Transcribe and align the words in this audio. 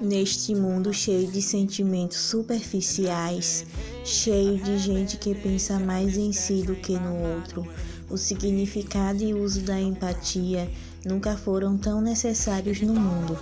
Neste 0.00 0.54
mundo 0.54 0.92
cheio 0.92 1.30
de 1.30 1.40
sentimentos 1.40 2.18
superficiais, 2.18 3.64
cheio 4.04 4.58
de 4.62 4.78
gente 4.78 5.16
que 5.16 5.34
pensa 5.34 5.78
mais 5.78 6.16
em 6.16 6.32
si 6.32 6.62
do 6.62 6.74
que 6.76 6.98
no 6.98 7.36
outro, 7.36 7.66
o 8.10 8.16
significado 8.16 9.22
e 9.22 9.32
uso 9.32 9.62
da 9.62 9.80
empatia 9.80 10.70
nunca 11.04 11.36
foram 11.36 11.78
tão 11.78 12.00
necessários 12.00 12.80
no 12.80 12.94
mundo. 12.94 13.38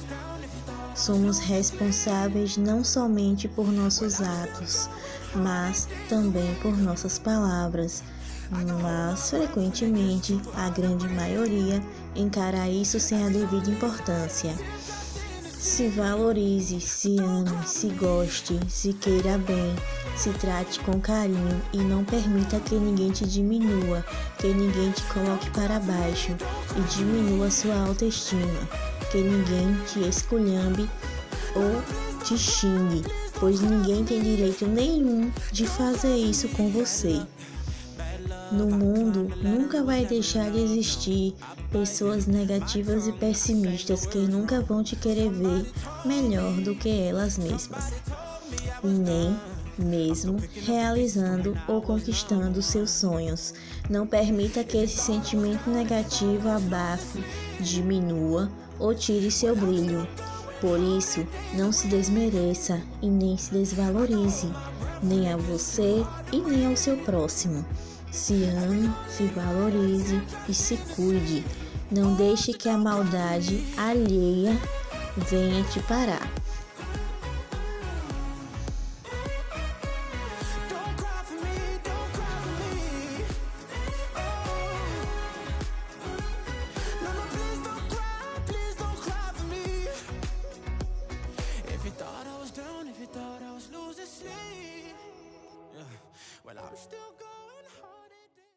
Somos 0.94 1.40
responsáveis 1.40 2.56
não 2.56 2.84
somente 2.84 3.48
por 3.48 3.66
nossos 3.66 4.20
atos, 4.20 4.88
mas 5.34 5.88
também 6.08 6.54
por 6.62 6.76
nossas 6.76 7.18
palavras. 7.18 8.04
Mas, 8.80 9.30
frequentemente, 9.30 10.40
a 10.54 10.68
grande 10.70 11.08
maioria 11.08 11.82
encara 12.14 12.68
isso 12.68 13.00
sem 13.00 13.24
a 13.24 13.28
devida 13.28 13.70
importância. 13.70 14.54
Se 15.58 15.88
valorize, 15.88 16.80
se 16.80 17.18
ame, 17.18 17.66
se 17.66 17.88
goste, 17.88 18.60
se 18.68 18.92
queira 18.92 19.38
bem, 19.38 19.74
se 20.14 20.30
trate 20.34 20.78
com 20.80 21.00
carinho 21.00 21.60
e 21.72 21.78
não 21.78 22.04
permita 22.04 22.60
que 22.60 22.74
ninguém 22.74 23.10
te 23.10 23.26
diminua, 23.26 24.04
que 24.38 24.48
ninguém 24.48 24.92
te 24.92 25.02
coloque 25.04 25.50
para 25.50 25.80
baixo 25.80 26.36
e 26.76 26.80
diminua 26.94 27.50
sua 27.50 27.74
autoestima, 27.88 28.68
que 29.14 29.22
ninguém 29.22 29.76
te 29.86 30.08
esculhambe 30.08 30.90
ou 31.54 32.24
te 32.24 32.36
xingue, 32.36 33.04
pois 33.38 33.60
ninguém 33.60 34.04
tem 34.04 34.20
direito 34.20 34.66
nenhum 34.66 35.30
de 35.52 35.68
fazer 35.68 36.16
isso 36.16 36.48
com 36.48 36.68
você. 36.68 37.22
No 38.50 38.66
mundo 38.66 39.30
nunca 39.40 39.84
vai 39.84 40.04
deixar 40.04 40.50
de 40.50 40.58
existir 40.58 41.32
pessoas 41.70 42.26
negativas 42.26 43.06
e 43.06 43.12
pessimistas 43.12 44.04
que 44.04 44.18
nunca 44.18 44.60
vão 44.60 44.82
te 44.82 44.96
querer 44.96 45.30
ver 45.30 45.64
melhor 46.04 46.52
do 46.54 46.74
que 46.74 46.88
elas 46.88 47.38
mesmas. 47.38 47.92
E 48.82 48.88
nem 48.88 49.36
mesmo 49.78 50.42
realizando 50.66 51.56
ou 51.68 51.80
conquistando 51.80 52.60
seus 52.60 52.90
sonhos. 52.90 53.54
Não 53.88 54.08
permita 54.08 54.64
que 54.64 54.76
esse 54.76 54.98
sentimento 54.98 55.70
negativo 55.70 56.48
abafe, 56.48 57.24
diminua 57.60 58.50
ou 58.78 58.94
tire 58.94 59.30
seu 59.30 59.54
brilho. 59.54 60.06
Por 60.60 60.78
isso, 60.78 61.26
não 61.54 61.72
se 61.72 61.86
desmereça 61.88 62.80
e 63.02 63.08
nem 63.08 63.36
se 63.36 63.52
desvalorize, 63.52 64.50
nem 65.02 65.32
a 65.32 65.36
você 65.36 66.04
e 66.32 66.40
nem 66.40 66.66
ao 66.66 66.76
seu 66.76 66.96
próximo. 66.98 67.64
Se 68.10 68.44
ame, 68.44 68.90
se 69.08 69.24
valorize 69.26 70.22
e 70.48 70.54
se 70.54 70.76
cuide. 70.94 71.44
Não 71.90 72.14
deixe 72.14 72.52
que 72.52 72.68
a 72.68 72.78
maldade 72.78 73.64
alheia 73.76 74.56
venha 75.28 75.62
te 75.64 75.80
parar. 75.80 76.43
I'm 96.56 96.76
still 96.76 96.98
good. 97.18 97.33